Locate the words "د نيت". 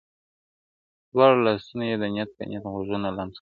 2.01-2.29